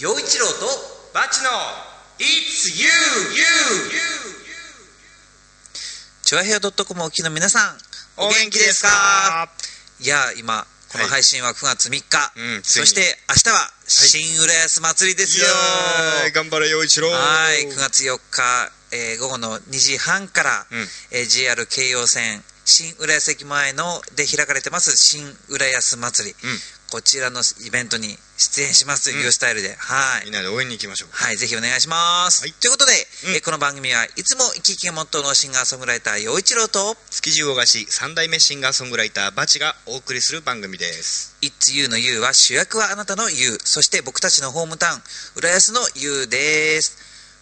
[0.00, 0.66] 陽一郎と
[1.14, 1.50] バチの
[2.18, 3.44] It's you, you,
[6.22, 7.76] チョアヘアドットコムお聞きの皆さん
[8.16, 9.48] お元気ですか
[10.00, 20.78] いや今この配信は9月3日、うんそして明日は新浦安祭りですよ、イエーイ頑張れ陽一郎はい9月4日、えー午後の2時半から、うん
[21.10, 26.58] えー JR 京葉線新浦安駅前ので開かれてます新浦安祭り、うん
[26.94, 28.06] こちらのイベントに
[28.38, 32.42] 出演しますというスタイルで、はいみんなで応援に行きましょうはい、ぜひお願いします。
[32.42, 32.92] はいということで、
[33.26, 45.02] うんえーこの番組はいつも生き生きがモットーのシンガーソングライター、陽一郎と、築地魚菓子三代目シンガーソングライターバチがお送りする番組です It's You の You は主役はあなたの You、そして僕たちのホームタウン、
[45.34, 46.94] 浦安の You です。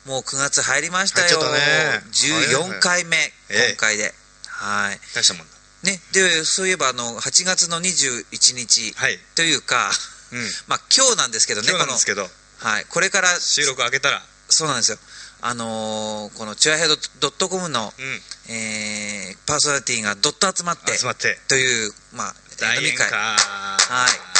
[0.08, 1.38] もう9月入りましたよ。
[1.38, 3.18] たね14回目、
[3.50, 4.14] ええ今回で。
[4.48, 4.98] はい。
[5.14, 5.51] 大したもんだ
[5.82, 9.18] ね、で、そういえばあの、8月の21日はい。
[9.34, 9.90] というか、
[10.32, 10.38] うん。
[10.68, 12.28] まあ今日なんですけどね、今日なんですけど。
[12.58, 14.22] はい、これから、収録開けたら。
[14.48, 14.98] そうなんですよ。
[15.44, 18.54] あのーこのチュアヘドドットコムの、うん。
[18.54, 21.38] えーパーソナリティがどっと集まって集まって。
[21.48, 23.10] という、まあ、大飲み会。
[23.10, 24.32] はい。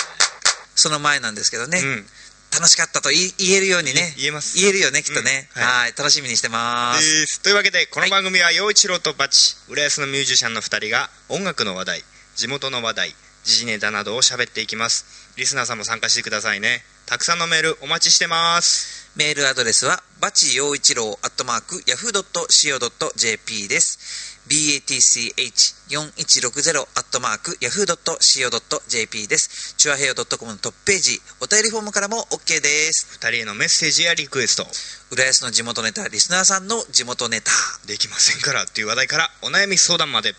[0.76, 2.06] その前なんですけどね、うん
[2.52, 4.14] 楽しかったと言えるようにね。
[4.18, 4.58] 言えます。
[4.58, 5.94] 言えるよねきっとね、うんははい。
[5.96, 7.40] 楽しみにしてます。
[7.42, 12.02] というわけでこの番組は陽一郎とバチ浦安のミュージシャンの2人が音楽の話題
[12.36, 13.14] 地元の話題
[13.44, 15.32] 時事ネタなどを喋っていきます。
[15.36, 16.82] リスナーさんも参加してくださいね。
[17.06, 19.02] たくさんのメールお待ちしてます。
[19.16, 29.74] メールアドレスはバチ陽一郎アットマークヤフー .co.jp です batch4160 アットマークヤフー .co.jp です。
[29.76, 33.18] チュアヘヨ .com のトップページお便りフォームからも OK です。
[33.20, 34.66] 2人へのメッセージやリクエスト。
[35.12, 37.50] 浦安の地元ネタリスナーさんの地元ネタ。
[37.86, 40.34] できませんからっていう話題からお悩み相談まで。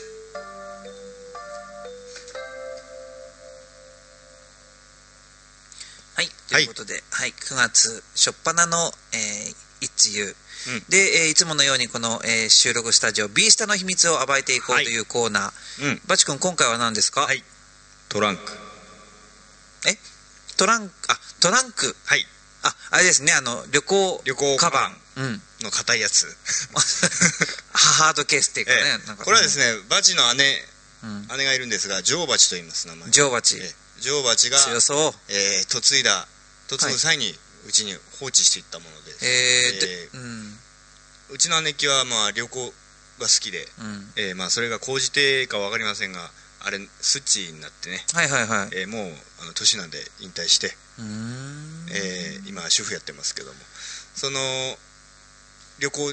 [6.16, 9.54] はいということで、はい9月初っ端の「えー、
[9.86, 10.34] It's You」
[10.68, 10.84] うん。
[10.88, 14.98] で、えーいつものようにこの、えー収録スタジオ「ビースタの秘密を暴いていこう」はいとい。
[14.98, 16.00] うコーナー、うん。
[16.06, 17.44] バチ君今回は何ですか、はい。
[18.08, 18.69] トランク
[19.86, 19.96] え？
[20.56, 21.96] トランクあトランク。
[22.06, 22.26] はい。
[22.62, 24.96] ああれですねあの旅行旅行カバン。
[25.16, 25.42] うん。
[25.62, 26.26] の硬いやつ。
[27.72, 29.24] ハードケースっていうかね、ええ。
[29.24, 30.68] これはですねバチの姉。
[31.02, 31.28] うん。
[31.38, 33.10] 姉がいるんですが女王バチと言います名前。
[33.10, 33.74] 女王蜂ええ。
[34.00, 35.14] 女王バチが、強そう。
[35.28, 36.26] えー嫁いだ
[36.70, 40.08] 嫁ぐ際にうちに放置していったものです、え
[41.28, 42.72] うちの姉貴はまあ旅行
[43.18, 44.12] が好きで、うん。
[44.16, 46.30] えーまあそれが高じてか分かりませんが
[46.62, 48.68] あれスッチになってね、はいはいはい。
[48.72, 49.12] えーもう
[49.42, 50.70] あの年なんで引退して、う
[51.90, 53.54] えー今主婦やってますけども。
[54.14, 54.38] その
[55.78, 56.12] 旅行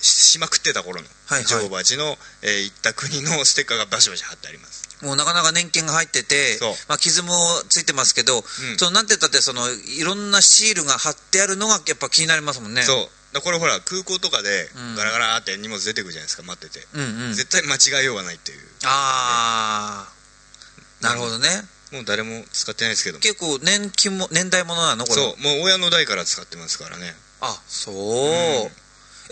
[0.00, 1.44] ししまくってた頃のはいはい。
[1.46, 4.88] 女王バチの、えー行った国のステッカーがバシバシ貼ってあります。
[5.04, 7.32] もうなかなか年金が入っててそう、まあ、傷も
[7.70, 8.44] ついてますけど、うん。
[8.76, 12.82] そのなんて言ったってそのいろんなシールが貼ってあるのがやっぱ気になりますもんね。
[12.82, 14.94] そうだこれほら空港とかでうん。
[14.96, 17.32] ガラガラって荷物出てくるじゃないですか待ってて、うんうん。
[17.34, 18.58] 絶対間違いようがないっていう。
[18.84, 21.48] ああなるほどね。
[21.92, 23.20] もう誰も使ってないですけども。
[23.20, 25.04] 結構年金も年代ものなの？
[25.04, 25.16] これ。
[25.16, 25.42] そう。
[25.42, 27.14] もう親の代から使ってますからね。
[27.40, 28.70] あそう、ん。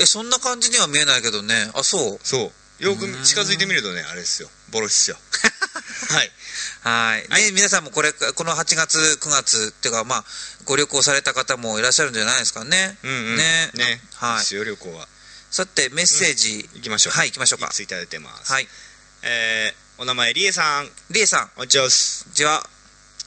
[0.01, 1.71] えそんな感じには見えないけどね。
[1.75, 2.19] あそう。
[2.23, 2.85] そう。
[2.85, 4.49] よく近づいてみるとねあれですよ。
[4.71, 5.19] ボロいっすよ。
[6.11, 6.31] はい
[6.83, 10.25] はい、ね、皆さんもこれこの8月9月っていうかまあ
[10.65, 12.99] ご旅行された方もいらっしゃるんじゃないですかね。
[13.03, 13.37] うんうん。
[13.37, 13.71] ね。
[13.75, 14.01] ね。
[14.17, 14.55] はい。
[14.55, 15.09] 旅行は。
[15.51, 17.69] さてメッセージ、行きましょうはい行きましょうか。
[17.69, 18.53] いついただいてます。
[18.53, 18.69] はい。
[19.23, 20.89] えーお名前りえさん。
[21.11, 21.49] りえさん。
[21.57, 21.85] こんにちは。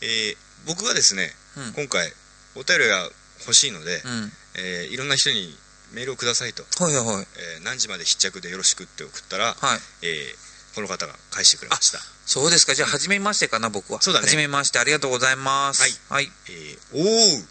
[0.02, 0.38] えー
[0.68, 1.74] 僕がですねうん。
[1.74, 2.14] 今回
[2.56, 4.32] お便りが欲しいのでうん。
[4.56, 5.58] えーいろんな人に
[5.94, 6.64] メールをくださいと。
[6.84, 7.28] はいはいはい。
[7.58, 9.80] えー何時まで必着でよろしくって送ったらはい。
[10.04, 10.41] えー
[10.76, 12.00] この方が返してくれました。
[12.26, 12.74] そうですか。
[12.76, 14.02] じゃあ初めましてかな僕は。
[14.02, 14.28] そうだね。
[14.28, 15.82] 初めましてありがとうございます。
[15.82, 15.92] はい。
[16.10, 16.32] はい。
[16.50, 17.44] えーおお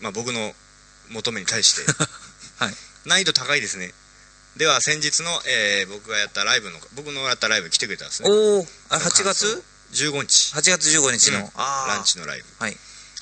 [0.00, 0.52] まあ僕の
[1.10, 1.82] 求めに対して。
[2.62, 2.74] はい。
[3.06, 3.92] 難易度高いですね。
[4.56, 8.28] では先日の、えー僕がやったライブの僕のやったライブ来てくれたんですね。
[8.28, 9.62] おおあ8感想月
[9.92, 10.54] ？15日。
[10.54, 11.50] 8月15日の、うん。
[11.56, 12.46] ランチのライブ。
[12.58, 12.76] はい。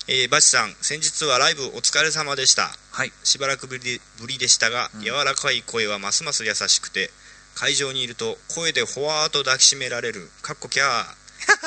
[0.07, 2.75] えーバチさん先日はライブお疲れ様でした。
[2.91, 3.13] はい。
[3.23, 5.01] しばらくぶりぶりでしたが、うん。
[5.03, 7.11] 柔らかい声はますます優しくて
[7.59, 11.05] 会場にいると声でほわーっと抱きしめられるかっこキャ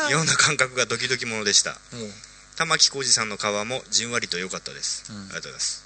[0.07, 1.73] ー ような感覚がドキドキものでした。
[1.93, 2.13] もう
[2.57, 5.17] 玉置浩二さんの皮もじんわりと良かったです、うん。
[5.17, 5.83] ありがとうございます。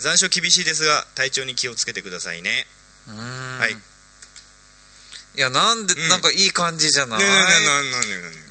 [0.00, 2.66] 残暑厳しいですが体調に気をつけてくださいね。
[3.06, 3.72] はい。
[5.36, 6.08] いやなんで、うん。
[6.08, 7.20] なんかいい感じじゃない？
[7.20, 7.36] ねえね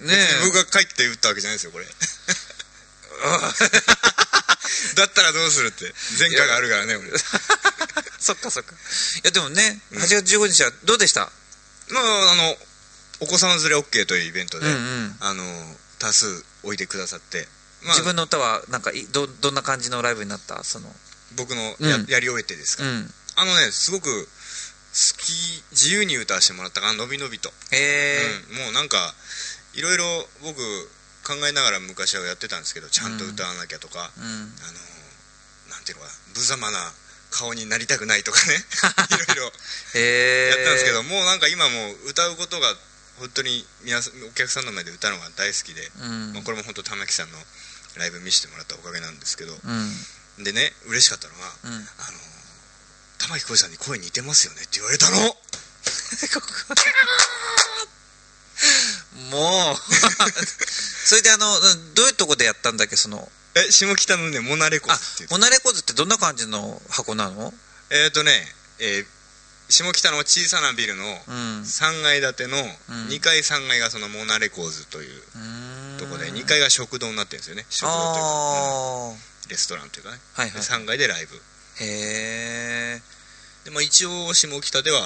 [0.04, 1.86] えねえ僕が帰って打ったわけじゃないですよこれ。
[4.96, 5.94] だったらどうするって。
[6.18, 7.10] 前科があるからね俺
[8.22, 8.76] そっかそっか。
[8.76, 8.78] い
[9.24, 10.02] やでもねうん。
[10.02, 11.32] 8月15日はどうでした、
[11.90, 12.58] まああの
[13.22, 15.18] お子様連れ OK というイベントで、うんうん。
[15.20, 17.48] あの多数おいてくださって、
[17.82, 20.64] まあ、自分の歌はなんかいどどんな感じのライブになった？
[20.64, 20.94] その
[21.36, 22.06] 僕のや,、うん。
[22.08, 23.14] やり終えてですか、うん。
[23.36, 24.30] あのねすごく好
[25.18, 29.14] き自由に歌わせてもらったからのびのびと、へえうん、もうなんか
[29.74, 30.58] いろいろ僕
[31.24, 34.34] 考えながら昔はやってたんですけどちゃんと歌わなきゃとか、うん、あの
[35.70, 36.14] なんていうのかな。
[36.36, 36.92] 無様な
[37.32, 38.56] 顔になりたくないとかね。
[39.10, 39.44] いろいろ。
[39.46, 42.76] やったんですけど、もうなんか今もう歌うことが
[43.20, 46.34] 本当に皆さんお客さんの前で歌うのが大好きで、うん。
[46.34, 47.38] まあ、これも本当玉木さんの
[47.96, 50.06] ライブ見せてもらったおかげなんですけど、うん。
[50.44, 52.18] でね嬉しかったのがうん「あの
[53.18, 55.18] 玉置浩二さんに声似てますよね」って言われたの。
[59.30, 59.78] もう。
[61.06, 63.30] それであのうんどういうとこでやったんだっけその
[63.68, 65.30] え下北のねモナレコあっていう。
[65.32, 67.54] モナレコーズってどんな感じの箱なの？
[67.92, 68.32] えっ、とね、
[68.80, 69.06] えー
[69.70, 71.62] 下北の小さなビルのうん。
[71.62, 73.08] 3階建てのうん。
[73.08, 75.22] 2階3階がそのモナレコーズという
[76.00, 77.66] とこで2階が食堂になってるんですよね。
[77.70, 79.18] 食堂というか、あうん
[79.50, 80.62] レストランというかね、あはいはい。
[80.62, 81.36] で3階でライブ。
[81.36, 83.02] へえ
[83.66, 85.02] で、まあ、一応下北では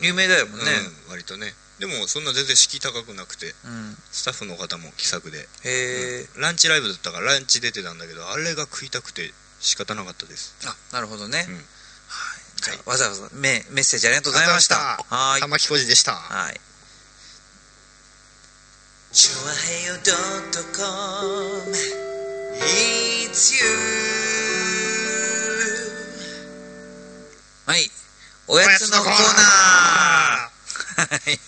[0.00, 0.64] 有名だよもんね。
[1.06, 1.54] うん割とね。
[1.78, 3.96] でもそんな全然敷居高くなくてうん。
[4.10, 10.54] スタッフの方も気さくで、へえランチライブだったからランチ出てたんだけどあれが食いたくて仕方なかったです。
[10.66, 11.54] あなるほどね、うん。
[11.54, 11.62] はい。
[12.62, 14.76] じゃあ、はいわざわざメメッセージありがとうございました。
[14.76, 15.40] はい。
[15.40, 16.12] 玉置浩二でした。
[16.12, 16.60] はい。
[19.12, 22.12] チョアヘヨドットコム。
[22.64, 23.60] It's you
[27.66, 27.90] はい
[28.48, 29.16] おやつのコーナー。
[29.16, 30.48] は
[31.30, 31.38] い。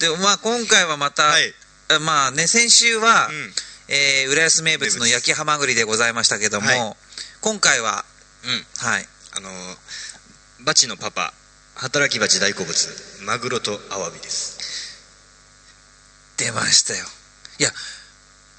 [0.00, 1.54] でまあ今回はまた、はい、
[1.96, 3.52] あまあね先週は、うん。
[3.88, 6.96] えー浦安名物の焼きハマグリでございましたけども、はい。
[7.42, 8.04] 今回は
[8.44, 8.86] うん。
[8.88, 9.06] はい。
[9.36, 9.52] あのー
[10.64, 11.34] バチのパパ
[11.74, 12.72] 働きバチ大好物
[13.26, 14.60] マグロとアワビです。
[16.38, 17.04] 出ましたよ。
[17.58, 17.70] いや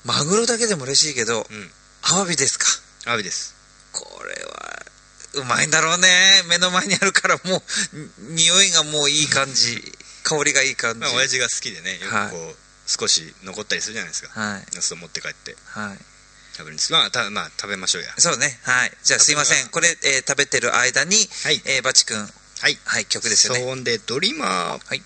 [0.05, 1.71] マグロだけでも嬉しいけど、うん。
[2.11, 2.65] アワビですか？
[3.09, 3.55] アワビです。
[3.93, 4.32] これは
[5.35, 6.07] うまいんだろうね。
[6.49, 9.81] 目の前にあるからもうに匂いがもういい感じ。
[10.23, 12.55] 香りがいい感じ、まあ親父が好きでねよはいくこう、
[12.87, 14.39] 少し残ったりするじゃないですか。
[14.39, 14.63] はい。
[14.79, 15.55] そう持って帰って。
[15.65, 15.97] はい。
[16.53, 16.93] 食べるんです。
[16.93, 18.09] まあたまあ食べましょうや。
[18.17, 18.59] そうね。
[18.63, 18.91] はい。
[19.03, 19.69] じゃあすいません。
[19.69, 21.61] これ、えー食べてる間に、はい。
[21.65, 22.17] えーバチ君。
[22.17, 22.77] はい。
[22.85, 23.61] はい曲ですよね。
[23.61, 25.01] 騒音でドリーマーはい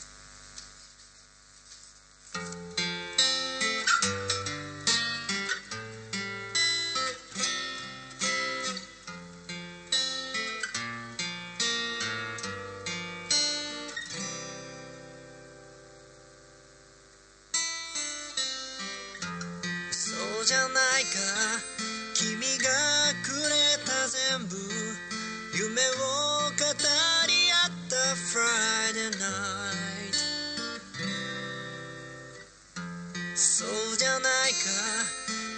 [33.38, 34.66] そうじゃないか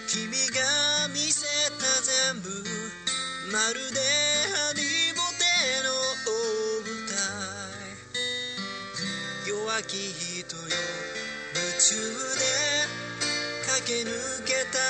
[0.10, 1.48] 君が見せ
[1.80, 2.02] た
[2.36, 2.50] 全部
[3.54, 4.02] まるで
[4.52, 4.82] ハリ
[5.16, 5.48] ボテ
[5.88, 5.96] の
[6.28, 7.16] 大舞台
[9.48, 10.62] 弱き人よ
[11.56, 11.96] 夢中
[12.36, 12.44] で
[13.66, 14.12] 駆け抜
[14.44, 14.89] けた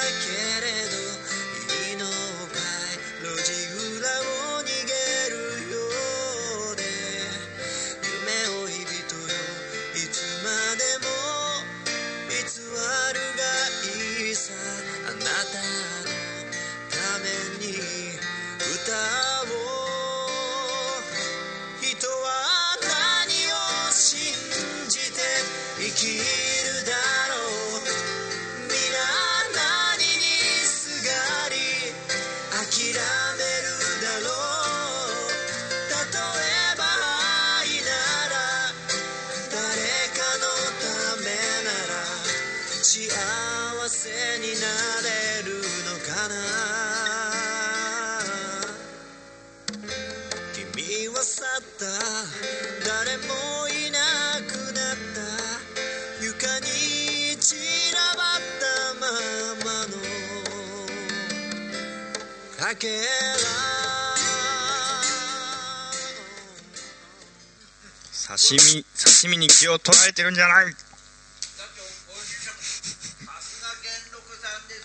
[68.58, 70.74] 身刺身に気を取られてるんじゃない。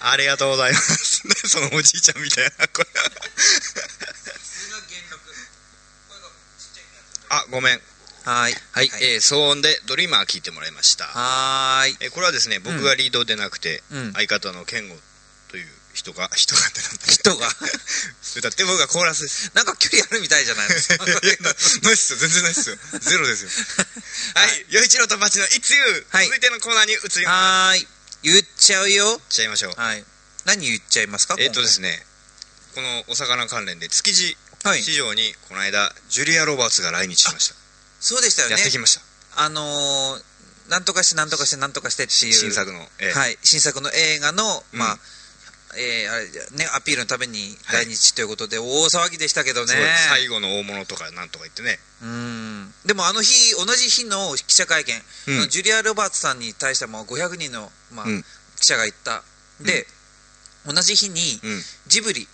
[0.07, 1.23] ありがとうございます。
[1.49, 2.85] そのおじいちゃんみたいな声
[7.31, 7.81] あごめん。
[8.25, 8.57] はい。
[8.73, 11.07] はい、えー騒音でドリーマー聞いてもらいました。
[11.07, 11.97] はーい。
[12.01, 14.13] えーこれはですね僕がリードでなくて、うん。
[14.13, 15.01] 相方の健吾
[15.49, 17.07] という人が人がってなんだ。
[17.07, 17.49] 人が。
[18.37, 19.51] 歌って僕がコーラスです。
[19.55, 22.19] なんか距離あるみたいじゃないですかいなないっすよ。
[22.19, 22.77] 全然ないっすよ。
[23.01, 23.51] ゼロですよ。
[24.35, 24.67] はい。
[24.71, 26.27] 与一郎とバチの「いつゆ」はい。
[26.27, 27.25] 続いてのコーナーに移ります。
[27.25, 27.89] はーい。
[28.25, 29.13] 言っちゃうよ。
[29.15, 29.81] いっちゃいましょう。
[29.81, 30.05] はい。
[30.45, 31.37] 何言っちゃいますか？
[31.39, 32.05] えっ、とですね。
[32.75, 34.83] このお魚関連で築地はい。
[34.83, 37.55] 市場にこの間ジュリア・ロバーツが来日しました、
[38.01, 38.57] そうでしたよね。
[38.57, 39.03] やってきました。
[39.37, 40.23] あのー
[40.69, 42.33] なんとかしてなんとかしてなんとかしてっていう。
[42.33, 44.79] 新作の、えーはい、新作の映画の、うん。
[44.79, 44.99] まあ
[45.77, 46.25] えーあれ
[46.57, 49.75] ね、アピールのために来日ということで、大騒ぎでしたけどね。
[50.09, 51.79] 最後の大物とかなんとか言ってね。
[52.03, 52.75] うん。
[52.87, 55.49] でもあの日同じ日の記者会見、うん。
[55.49, 58.23] ジュリア・ロバーツさんに対しても500人の、まあうん。
[58.23, 58.27] 記
[58.67, 59.23] 者が行った。
[59.61, 59.87] で、
[60.67, 61.63] 同じ日にうん。
[61.87, 62.29] ジブリ、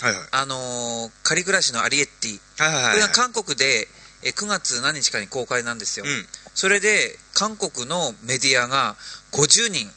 [0.00, 0.28] はいはい。
[0.32, 3.88] あのー仮暮らしのアリエッティ、はいはいはいこれが韓国で
[4.22, 6.26] えー9月何日かに公開なんですよ、うん。
[6.54, 8.96] それで韓国のメディアが
[9.32, 9.90] 50人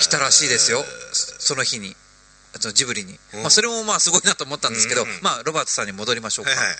[0.00, 0.84] 来たらしいですよ、
[1.44, 1.94] その日に、
[2.72, 3.40] ジブリに、うん。
[3.42, 6.50] まあ、それもまあすごいなと思ったんですけど、うんうんまあ、ロバートさんに戻りましょうか。
[6.52, 6.76] はいはい。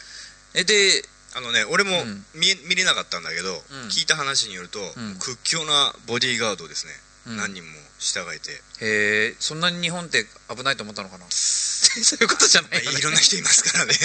[0.54, 1.04] えで、
[1.36, 2.24] あのね俺もうん。
[2.34, 3.88] 見,、見れなかったんだけど、うん。
[3.88, 5.18] 聞いた話によると、ん。
[5.18, 6.92] 屈強なボディーガードですね、
[7.26, 7.36] うん。
[7.36, 8.52] 何人も従えて。
[8.80, 11.26] へえそんなに日本って危ないと思ったのかな？
[11.28, 12.98] そういうことじゃないよね。
[12.98, 13.94] いろんな人いますからね。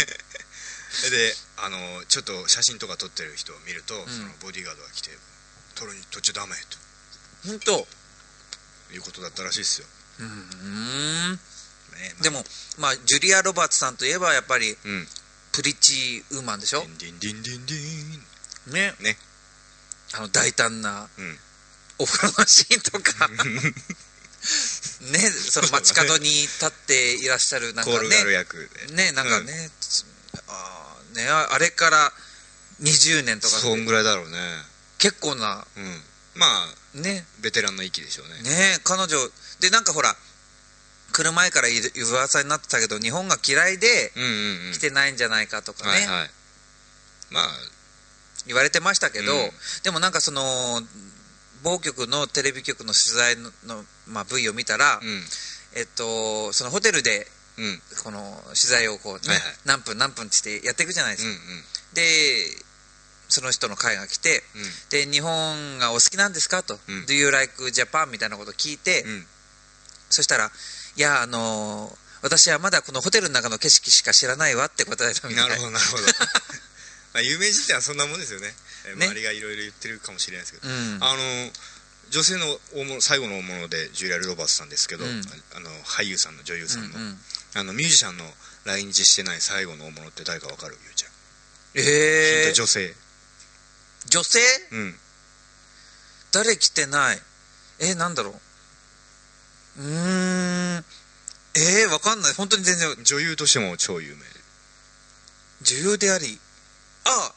[1.10, 4.06] であのちょっと写真とか撮ってる人を見ると、ん。
[4.08, 5.12] そのボディーガードが来て
[5.75, 6.56] 「撮るに撮っちゃダメ」
[7.46, 7.88] 本当？
[8.89, 9.88] ということだったらしいですよ、
[10.20, 10.26] うー
[11.34, 11.40] ん
[12.22, 12.44] でも、
[12.78, 15.08] まあ、ジュリア・ロバーツさんといえばやっぱりうん。
[15.52, 16.86] プリッチウーマンでしょ？
[18.68, 18.94] ね。
[19.00, 19.18] ね。
[20.14, 21.40] あの大胆なうん。
[22.00, 23.28] お風呂のシーンとか。
[25.12, 28.08] ねその街角に立っていらっしゃるなんかね。
[28.92, 29.70] ねなんかね、
[30.48, 32.14] あーねああれから
[32.82, 34.38] 20年とかそんぐらいだろうね。
[34.98, 36.04] 結構なうん。
[36.36, 36.46] ま
[36.96, 37.26] あね。
[37.40, 38.42] ベテランの域でしょうね。
[38.44, 40.16] ね彼女でなんかほら
[41.12, 41.72] 来る前からい
[42.12, 44.74] 噂になってたけど日本が嫌いでうんうんうん。
[44.74, 46.30] 来てないんじゃないかとかね、はいはい。
[47.32, 47.44] まあ。
[48.48, 49.50] 言われてましたけど、うん。
[49.84, 50.42] でもなんかその
[51.63, 55.22] 某局のテレビ局の取材のの、まあ、V を見たら、うん。
[55.75, 57.82] えっと、そのホテルでうん。
[58.04, 59.56] この取材をこう、ねはいはい。
[59.66, 61.39] 何分何分ってやっていくじゃないですうんか、
[61.94, 62.01] で
[63.28, 65.06] その人の会が来てうん。
[65.06, 67.06] で日本がお好きなんですかと、うん。
[67.06, 68.08] Do you like Japan?
[68.08, 69.25] みたいなことを聞いて、うん
[70.10, 70.51] そしたら
[70.96, 76.04] いやあの私はまだこのホテルの中の景色しか知らないわって答えたみたないるほどなるほど。
[77.13, 78.54] まあ有名人ってはそんなもんですよね。
[78.86, 80.98] えね周りがいろいろ言ってるかもしれないですけど、うん。
[81.01, 81.51] あの
[82.10, 85.22] 女性の大物最後の大物でジュリア・ル・ロバーツさんですけど、うん。
[85.56, 87.20] あの俳優さんの女優さんの,、うんうん。
[87.56, 88.34] あのミュージシャンの
[88.66, 90.78] 来日してない最後の大物って誰かわかる？
[90.84, 91.12] ゆうちゃん、
[91.74, 92.96] ヒンえー、ト女性。
[94.08, 94.39] 女性？
[94.72, 95.00] うん。
[96.32, 97.22] 誰来てない？
[97.80, 98.42] えなんだろう
[99.80, 100.86] うーん。
[101.56, 102.34] えー、わかんない。
[102.36, 104.22] 本当に全然女優としても超有名。
[105.62, 106.40] 女優であり。
[107.06, 107.34] あ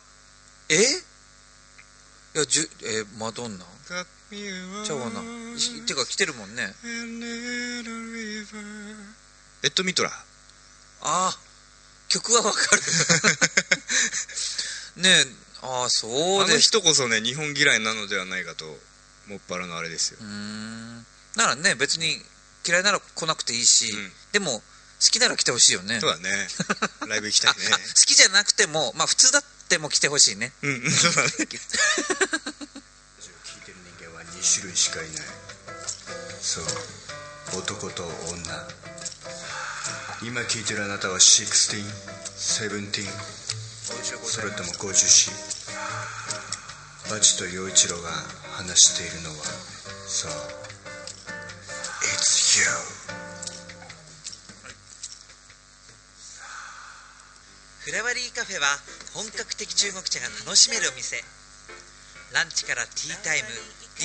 [0.69, 0.75] え？
[2.35, 3.67] いやじゅえーマドンナ？
[3.87, 5.21] ちゃうわな
[5.87, 6.75] てか来てるもんね。
[9.63, 10.11] エッド・ミトラ？
[11.03, 11.39] ああ
[12.09, 12.83] 曲はわかる。
[15.03, 15.27] ねえ。
[15.63, 18.65] ああそうあのです人こそね日本嫌いなのではないかと
[19.27, 20.19] もっぱらのあれですよ。
[20.21, 22.17] うーんならね別に
[22.67, 24.13] 嫌いなら来なくていいし、うん。
[24.33, 24.63] でも好
[25.11, 25.99] きなら来てほしいよね。
[26.01, 26.49] そうだね。
[27.09, 27.71] ライブ行きたいね。
[27.95, 30.53] 好きじゃなくてもまあ普通だっても来てほしいね。
[30.63, 30.83] うん。
[30.85, 31.29] うんそうだね。
[31.29, 31.59] 聞いてる
[33.99, 35.27] 人間は2種類しかいない。
[36.41, 36.67] そう。
[37.59, 38.69] 男と女。
[40.23, 41.83] 今聞いてるあなたは16、
[42.37, 43.09] 17
[44.25, 45.33] それとも 50C
[47.11, 48.11] バチと陽一郎が
[48.53, 49.45] 話しているのは
[50.07, 50.62] そう
[52.53, 52.61] フ
[57.97, 58.77] ラワリーカフェは
[59.17, 61.17] 本格的中国茶が楽しめるお店。
[62.37, 63.49] ランチからティータイム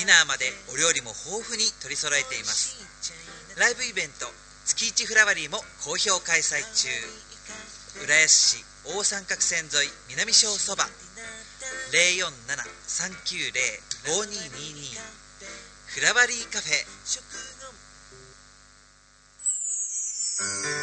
[0.00, 2.80] ィナーまでお料理も豊富に取り揃えています。
[3.60, 4.24] ライブイベント
[4.64, 6.88] 月一フラワリーも好評開催中。
[8.00, 10.88] 浦安市大三角線沿い南小そば。
[14.08, 14.96] 047-390-5222
[15.84, 17.47] フラワリーカフェ。
[20.40, 20.77] Mm-hmm.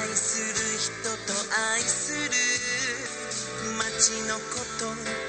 [0.00, 1.34] 愛する人と
[1.74, 2.30] 愛する
[3.76, 5.19] 街のこと。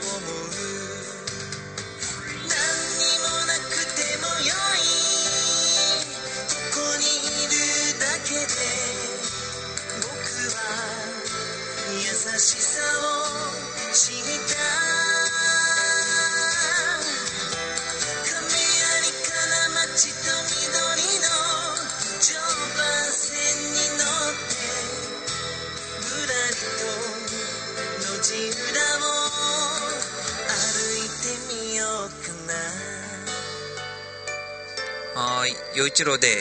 [35.81, 36.31] 陽一郎でえ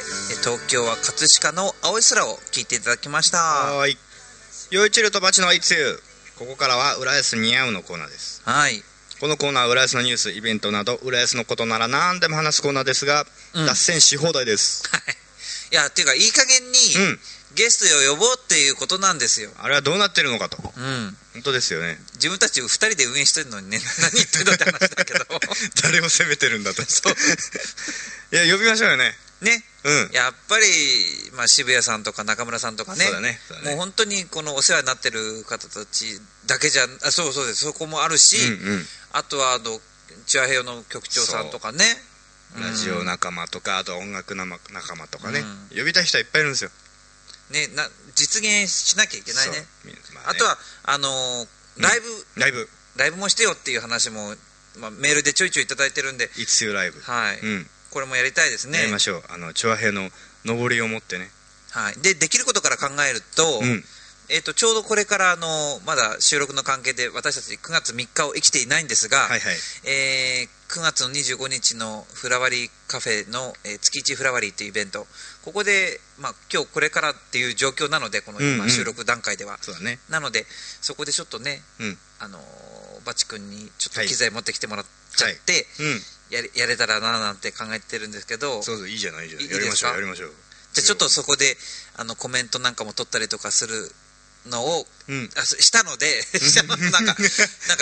[0.44, 3.38] 東京は葛飾の青い空を聞いていただきました。
[3.38, 3.96] はい。
[4.70, 5.98] 陽一郎とバチのいつゆ
[6.38, 8.42] ここからは浦安似合うのコーナーです。
[8.68, 8.82] い。
[9.18, 13.66] このコーナーは浦安のニュースイベントなど浦安のことなら何でも話すコーナーですが、うん。
[13.66, 14.82] 脱線し放題です。
[15.72, 15.74] い。
[15.74, 17.20] やっていうかいい加減にうん。
[17.54, 19.50] ゲストを呼ぼうっていうことなんですよ。
[19.58, 20.58] あれはどうなってるのかと。
[20.58, 21.16] うん。
[21.32, 21.96] 本当ですよね。
[22.14, 25.24] 自分たち2人で運営してるのにね何言ってんだって話だけど。
[25.82, 26.84] 誰を責めてるんだと。
[26.84, 27.16] そう。
[28.32, 29.64] いや呼びましょうよねね。
[29.84, 30.10] うん。
[30.12, 30.64] やっぱり、
[31.34, 33.04] まあ、渋谷さんとか中村さんとかね。
[33.20, 33.38] ね。
[33.64, 33.70] ね。
[33.70, 37.64] もう本当にこのお世話になってる方たちだけじゃあそうそうです。
[37.64, 38.84] そこもあるし、うんうん。
[39.12, 39.80] あとはあの
[40.26, 41.84] チュアヘヨの局長さんとかね。
[42.58, 44.58] ラジオ仲間とかあと音楽仲
[44.96, 45.40] 間とかね、
[45.72, 46.70] う呼びたい人はいっぱいいるんですよ。
[47.52, 49.64] ねな実現しなきゃいけないね。
[49.84, 50.26] まね。
[50.26, 51.46] あとはあのー
[51.78, 52.68] ライブ、ライブ。
[52.96, 54.34] ライブもしてよっていう話も、
[54.78, 56.28] まあ、メールでちょいちょいいただいてるんで。
[56.36, 58.78] いつゆライブ、はい、うんこれもやりたいですね。
[58.78, 59.22] やりましょう。
[59.28, 60.10] あのチョアヘの
[60.44, 61.30] 上りを持ってね。
[61.72, 63.84] はい、でできることから考えると,、うん。
[64.28, 69.40] えー、とちょうどこれからあのまだ収録の関係で私たち9月3日を生きていないんですが、はいはい。
[69.84, 75.04] えー9月の25日のフラワリーカフェの、えー月一フラワリーというイベント。
[75.44, 78.54] ここで、まあ、今日これからっていう状況なのでこのうんうん。
[78.54, 79.98] 今収録段階では、そうだね。
[80.08, 80.46] なので
[80.80, 81.98] そこでちょっとね、うん。
[82.20, 84.08] あのーバチ君にちょっとはい。
[84.08, 86.00] 機材持ってきてもらっちゃって、うん
[86.30, 88.62] やれやれたらななんて考えてるんですけど。
[88.62, 89.46] そうそういいじゃないいいじゃない。
[89.46, 90.32] いいやりましょうやりましょう。
[90.72, 91.56] じゃあちょっとそこで
[91.96, 93.74] あのコメントなんかも取ったりとかする
[94.46, 95.28] のをうん。
[95.36, 96.22] あししたので。
[96.22, 97.16] したのなんかなんか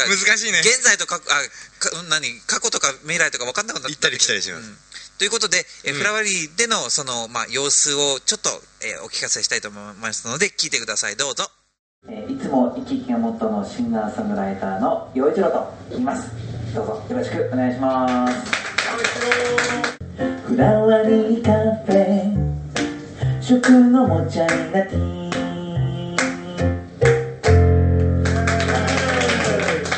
[0.09, 0.61] 難しいね。
[0.61, 1.43] 現在と過去あ
[1.79, 2.41] か何？
[2.47, 4.67] 過去とか未来とか分かんなくなって行ったり来たりします。
[4.67, 4.79] うん。
[5.19, 5.99] ということで、えうん。
[5.99, 11.17] フラワリーでのその、まあ、様子をちょっと、えーお聞かせしたいと思いますので聞いてください。
[11.17, 11.51] どうぞ。
[12.09, 18.35] えーいつも生き生きがモットーのシンガーソングライターの陽一郎と言いますどうぞよろしくお願いします。
[20.47, 21.53] フラワリーカ
[21.85, 25.31] フェ食のもちゃになティ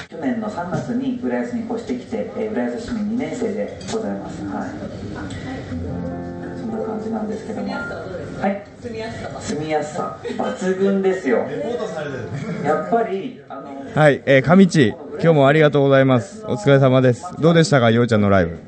[0.08, 4.70] 去年の3月に浦安に越してきて、えー浦安市民2年生でございますはい。
[6.58, 7.72] そんな感じなんですけども。
[7.72, 8.70] はい。
[8.80, 11.46] 住みやすさ抜群ですよ
[12.64, 16.46] やっぱりあのはい、えー、上地、今日もありがとうございます。
[16.46, 17.26] お疲れ様です。
[17.40, 18.58] どうでしたか、ようちゃんのライブ？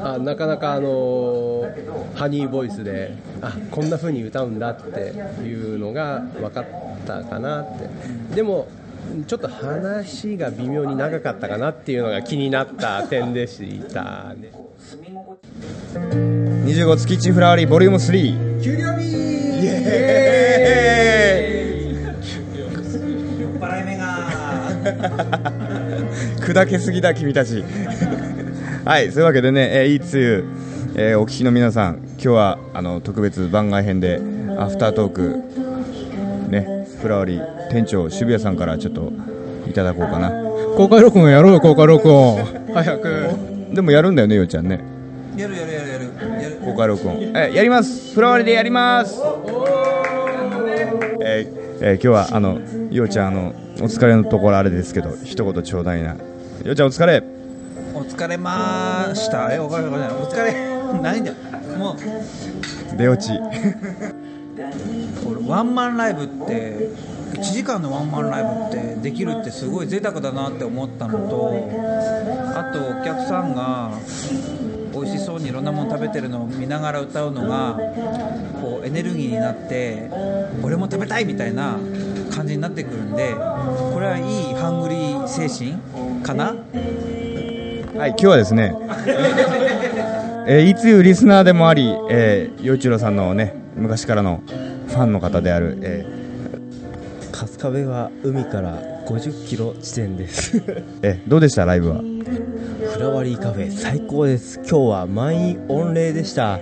[0.00, 4.98] あなかなかあのーハニーボイスであこんな風に歌うんだって
[5.44, 6.66] いうのが分かっ
[7.06, 7.88] たかなって
[8.34, 8.66] でも
[9.28, 14.50] ちょっと話が微妙に長かったかなっていうのが気になった点でしたね
[15.94, 18.60] 25月キッチンフラワーリーボリューム3。
[18.62, 19.78] 給料日イエ
[23.60, 25.61] 払い目がーイ
[26.42, 27.64] 砕けすぎだ、君たち。
[28.84, 30.44] はい、そういうわけでね、えー、いつゆ、
[30.96, 34.20] えーお聞きの皆さん、今日はあの特別番外編で、
[34.58, 35.42] アフタートーク、
[36.50, 39.12] ね、フラワーリー店長、渋谷さんからちょっと
[39.68, 40.32] いただこうかな。
[40.76, 42.38] 公開録音やろうよ公開録音
[42.74, 43.28] 早く
[43.72, 44.80] でもやるんだよね、ようちゃんね。
[45.36, 47.32] やるやるやるやるやる公開録音。
[47.34, 49.20] え、やりますフラワーリーでやります
[51.24, 52.58] えーえー今日はあの
[52.90, 56.16] ようちゃんあのお疲れのところあれですけど一言ちょうだいな
[56.64, 56.72] よ。
[56.72, 57.22] うちゃんお疲れ。
[57.94, 59.52] お疲れまーした。
[59.52, 60.52] えお疲れお疲れ。
[61.00, 61.36] 何だよ。
[61.78, 62.96] もう。
[62.96, 63.32] 出落ち。
[65.26, 66.90] 俺ワンマンライブって
[67.32, 71.52] 1時間のワンマンライブってできるってすごい贅沢だなって思ったのと
[72.54, 73.92] あとお客さんが
[74.92, 77.78] 美味しそうにいろんなもの食べてるのを見ながら歌うのが
[78.60, 80.10] こうエネルギーになって
[80.62, 81.78] 俺も食べたいみたいな
[82.30, 85.80] 感じになってくるんでこれはいいハングリー精神
[86.22, 86.54] かな？
[87.98, 88.74] はい今日はですね
[90.46, 94.42] えーいついうリスナーでもありえー陽一郎さんのね昔からの
[94.88, 96.04] ファンの方である、え
[97.32, 100.58] 春日部は海から50キロ地点です。
[100.58, 101.64] ー えーどうでした？
[101.64, 101.96] ライブは。
[101.96, 102.02] フ
[102.94, 104.58] フラワリーカフェ最高です。
[104.68, 106.58] 今日は満員御礼でした。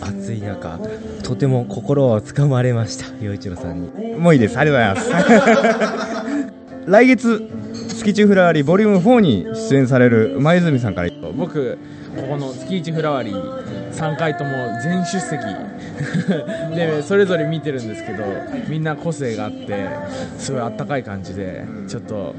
[0.00, 0.78] 暑い中
[1.22, 3.90] とても心をつかまれました陽一郎さんに。
[4.18, 4.58] もういいです。
[4.58, 6.50] ありがとうございます。
[6.90, 7.48] 来月
[8.00, 11.78] 月中フラワリーボリューム4に出演される前泉さんから僕
[12.16, 14.50] ここの月一フラワリー3回とも
[14.82, 15.40] 全出席。
[16.74, 18.24] でそれぞれ見てるんですけど
[18.68, 19.86] みんな個性があって
[20.38, 22.34] すごいあったかい感じでちょっと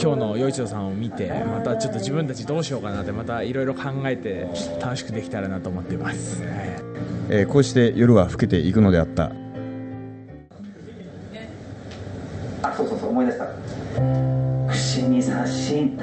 [0.00, 4.48] 今日の陽一郎さんを見てまたちょっと自分たちどうしようかなってまたいろいろ考えて
[4.80, 6.52] 楽しくできたらなと思っています、はい。
[7.28, 9.30] えーこうして夜は更けていくのであった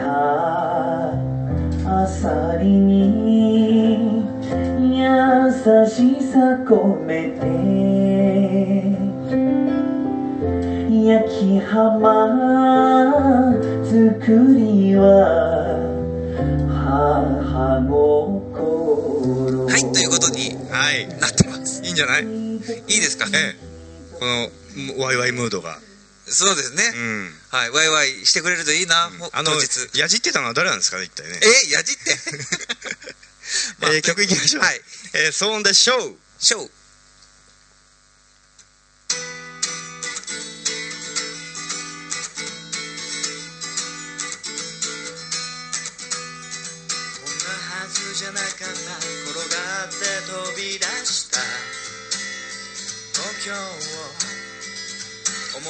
[0.04, 1.14] た
[2.04, 4.26] あさりに
[5.00, 5.04] 優
[5.88, 7.42] しさ込めて
[11.08, 13.96] 焼き浜作
[14.58, 15.00] りは
[16.68, 21.82] 母心はいということにはいなってます。
[21.84, 22.24] いいんじゃない？
[22.24, 23.60] いいですかええ
[24.20, 24.26] こ
[24.98, 25.78] のワイワイムードが。
[26.34, 27.32] そうですね、うん。
[27.52, 27.70] はい。
[27.70, 29.98] ワイワイしてくれるといいな、ほあの当日。
[29.98, 31.40] やじってたのは誰なんですかね一体ね。
[31.68, 32.18] えやじって。
[33.80, 33.92] まあ。
[33.92, 34.64] えー曲いきましょう。
[34.64, 34.82] はい。
[35.14, 36.16] えー、ソーンでショー。
[36.40, 36.60] ショー。
[36.60, 36.68] こ
[47.30, 48.66] んなはずじゃなかった。
[48.66, 51.40] 転がって飛び出した。
[53.14, 54.03] 東京を思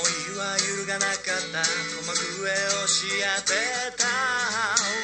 [0.02, 1.18] いは揺るがなかっ
[1.52, 1.64] た。
[1.64, 2.50] 鼓膜上
[2.84, 3.06] をし
[3.38, 3.54] 当て
[3.96, 4.06] た。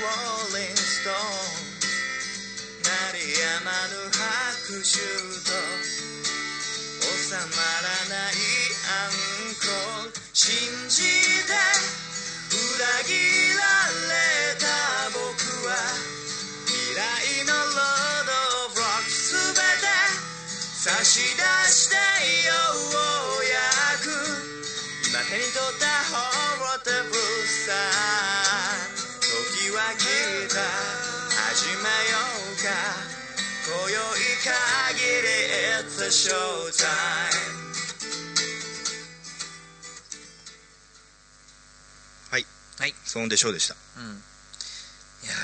[0.02, 1.70] ローリングストーン
[2.82, 4.98] 鳴りやまぬ拍手
[5.46, 5.54] と
[7.02, 8.34] 収まらない
[8.90, 9.12] アン
[9.62, 10.48] コール信
[10.90, 11.04] じ
[11.46, 11.54] て
[12.52, 13.14] 裏切
[13.56, 13.62] ら
[14.10, 14.66] れた
[15.14, 15.20] 僕
[15.68, 15.70] は。
[16.66, 18.32] 未来のロード・
[18.66, 19.86] オブ・ロックすべて
[20.74, 22.09] 差し出して。
[42.32, 42.46] はい
[42.80, 42.96] はい。
[43.06, 43.76] ソーンでショーでした。
[43.98, 44.04] うん。
[44.04, 45.38] いやー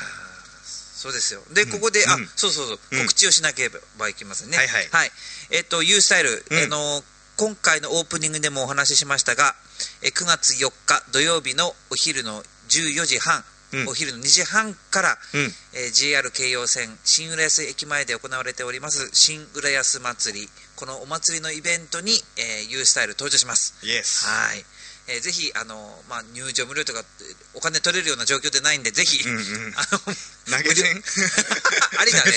[0.98, 1.44] そうですよ。
[1.54, 2.28] でここで、あうん。
[2.36, 3.06] そうそうそう、うん。
[3.06, 4.58] 告知をしなければいけませんね。
[4.58, 5.12] はいはい。
[5.52, 6.64] えっと U スタイル、うん。
[6.64, 7.04] あの
[7.38, 9.56] 今回のオープニングでもお話ししましたが
[10.02, 13.44] え9月4日土曜日のお昼の14時半、
[13.74, 13.88] うん。
[13.90, 15.42] お昼の2時半から、うん。
[15.74, 20.48] えー JR 京葉線新浦安駅前で行われております新浦安祭り。
[20.76, 23.76] このお祭りのイベントに、えー、U スタイル登場します。
[23.84, 24.66] イエスはい、
[25.08, 25.76] えーぜひあの、
[26.10, 27.04] まあ、入場無料とか
[27.54, 29.74] お金取れるような状況でないんでぜひ、うんうん。
[29.78, 31.04] あの投げ銭？
[32.00, 32.32] ありだね。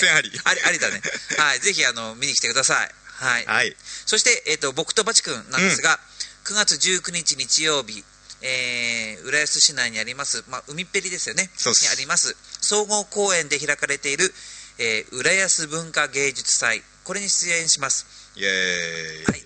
[0.45, 1.01] ありありだね。
[1.39, 1.61] はい。
[1.61, 3.77] ぜひあの見に来てくださいはい、はい。
[4.07, 5.99] そして、えー、と僕とバチ君なんですが、
[6.45, 8.05] 9月19日日曜日
[8.43, 11.51] えー浦安市内にあります、まあ、海っぺりですよね。
[11.57, 11.83] そうっす。
[11.83, 14.33] にあります総合公園で開かれている、
[14.79, 16.83] えー浦安文化芸術祭。
[17.05, 18.07] これに出演します。
[18.37, 19.43] イエーイ、はい。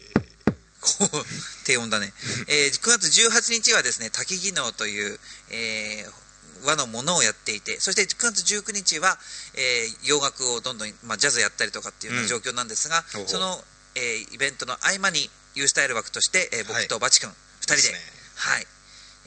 [0.81, 1.25] こう
[1.65, 2.13] 低音だね、
[2.49, 5.19] えー9月18日はですね滝技能という、
[5.51, 6.22] えー
[6.65, 9.19] 和のものをやっていてそして9月19日は、
[9.55, 13.29] えー洋楽をどんどん、まあ、ジャズやったりとかっていうような状況なんですが、ほうほう。
[13.29, 13.63] その、
[13.95, 16.83] えーイベントの合間に U スタイル枠として、えーはい。
[16.87, 17.99] 僕とバチ君2人でね。
[18.37, 18.67] はい。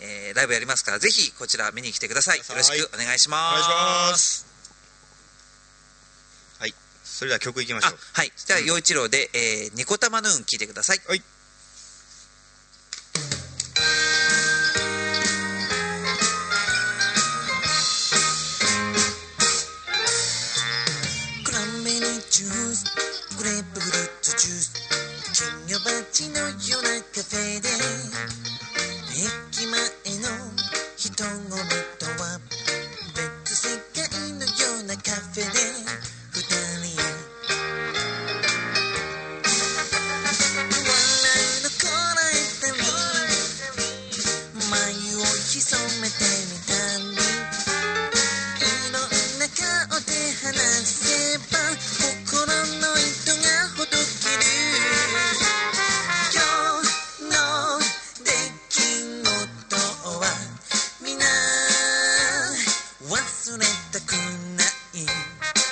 [0.02, 2.38] えーライブやりますからぜひこちら見に来てください。
[2.40, 3.62] よろしくお願いしおます。
[3.62, 3.72] 願いし
[4.14, 4.46] ます。
[6.60, 6.74] はい。
[7.04, 8.32] それでは曲いきましょあうはい。
[8.36, 11.02] そしたら陽一郎で、えーニコタマヌーン聞いてください。
[11.08, 11.22] はい
[63.92, 65.65] たくない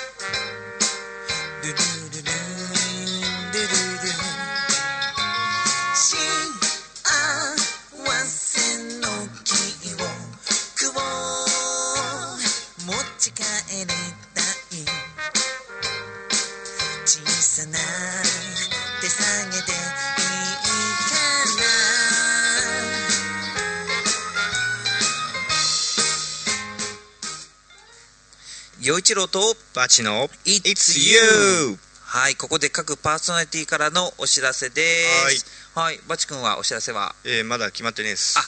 [28.84, 29.40] 洋一郎と
[29.74, 35.46] batch の It's U はいここで各パーソナリティからのお知らせです。
[35.74, 35.98] はい。
[36.06, 37.14] バチ君はお知らせは？
[37.24, 38.38] えーまだ決まってねえです。
[38.38, 38.42] あ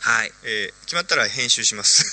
[0.00, 0.32] はい。
[0.42, 2.04] えー決まったら編集します。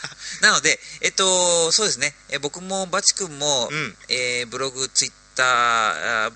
[0.40, 3.96] なので、えっと、そうですね、え僕もバチ君も、うん。
[4.08, 6.32] えーブログ、ツイッター、あ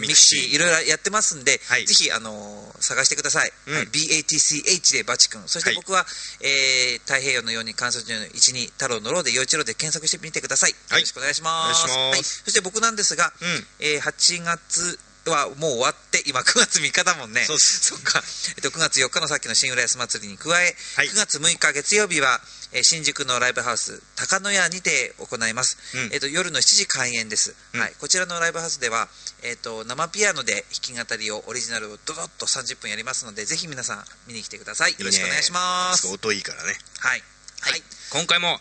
[0.00, 1.86] mixi、いろいろやってますんで、はい。
[1.86, 3.52] ぜひ、あの探してください。
[3.66, 3.74] うん。
[3.76, 5.76] はい BATCH でバチ君、そしてはい。
[5.76, 6.06] 僕は、
[6.40, 10.70] えー太平洋のように観測所の1、2、太郎のローで、陽一郎で検索してみてください。
[10.70, 11.00] よはい。
[11.02, 11.84] ろしくお願いします。
[11.84, 12.42] お願いします。
[12.44, 13.66] そして僕なんですが、うん。
[13.80, 14.98] えー8月
[15.30, 17.42] はもう終わって、今9月3日だもんね。
[17.44, 18.22] そうっすそっか。
[18.56, 22.40] えっと、9月4日のさっきの新浦安祭りに加え、はい9月6日月曜日は、
[22.72, 25.78] えー新宿のライブハウス、高野屋にて行います。
[25.94, 27.54] うんえっと、夜の7時開演です。
[27.74, 27.92] うんはい。
[28.00, 29.08] こちらのライブハウスでは、
[29.44, 34.92] えっと、生ピアノで弾き語りを、オリジナルをドドッと30分やりますので、ぜひ皆さん見に来てください。
[34.92, 36.06] よろしくお願いします。
[36.06, 37.22] いいね音いいからねはい。
[37.60, 37.82] はい。
[38.10, 38.58] 今回も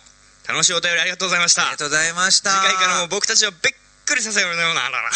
[0.47, 2.51] 楽しいお便りありがとうございましたありがとうございました。
[2.51, 3.59] 次回からも僕たちをびっ
[4.05, 5.09] くりさせるようなあらら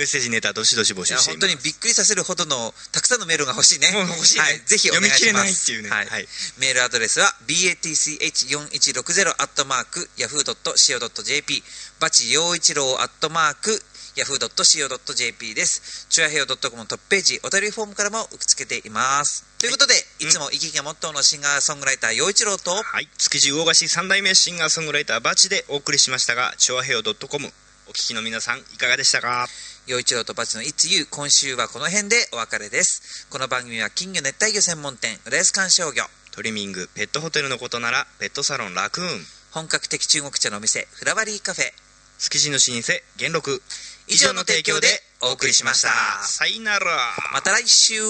[0.00, 3.92] メッセージネタどしどし募集しています本当にびっくりさせるほどのたくさんのメールが欲しいね。
[3.92, 5.20] 欲しいねはい、ぜひお願いします。
[5.20, 6.06] 読み切れないっていうねはい。
[6.06, 6.26] はい
[6.58, 11.62] メールアドレスは batch4160 アットマーク yahoo.co.jp
[12.00, 13.82] バチ陽一郎アットマーク
[14.16, 16.06] yahoo.co.jp です。
[16.08, 19.44] チュアヘオ .com のトップページ、お便りフォームからも受け付けています。
[19.58, 27.52] ということで、いつも生き生きがモットーのシンガーソングライター陽一郎と、はい築地魚河岸三代目シンガーソングライターバチでお送りしましたがチョアヘオ .com
[27.86, 29.46] お聞きの皆さんいかがでしたか？
[29.90, 33.26] 陽一郎とバチの It's You 今週はこの辺でお別れです。
[33.28, 39.08] この番組は金魚熱帯魚専門店、浦安観賞魚、トリミングペットホテルのことならペットサロンラクーン。
[39.50, 41.64] 本格的中国茶のお店、フラワリーカフェ、
[42.20, 43.62] 築地の老舗元禄。
[44.06, 44.86] 以上の提供で
[45.22, 45.88] お送りしました。
[46.22, 46.86] さよなら。
[47.32, 48.00] また来週